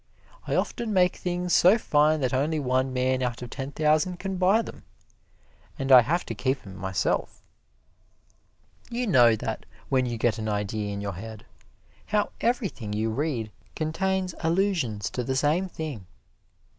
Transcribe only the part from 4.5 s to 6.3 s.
them, and I have